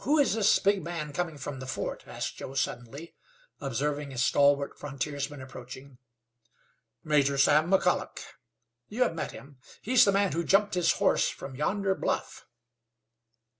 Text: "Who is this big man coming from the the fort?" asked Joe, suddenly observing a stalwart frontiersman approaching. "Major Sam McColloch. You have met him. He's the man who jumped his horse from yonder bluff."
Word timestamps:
"Who 0.00 0.18
is 0.18 0.34
this 0.34 0.58
big 0.58 0.82
man 0.82 1.12
coming 1.12 1.38
from 1.38 1.60
the 1.60 1.66
the 1.66 1.70
fort?" 1.72 2.02
asked 2.08 2.34
Joe, 2.34 2.54
suddenly 2.54 3.14
observing 3.60 4.12
a 4.12 4.18
stalwart 4.18 4.76
frontiersman 4.76 5.40
approaching. 5.40 5.98
"Major 7.04 7.38
Sam 7.38 7.70
McColloch. 7.70 8.18
You 8.88 9.04
have 9.04 9.14
met 9.14 9.30
him. 9.30 9.58
He's 9.80 10.04
the 10.04 10.10
man 10.10 10.32
who 10.32 10.42
jumped 10.42 10.74
his 10.74 10.94
horse 10.94 11.28
from 11.28 11.54
yonder 11.54 11.94
bluff." 11.94 12.44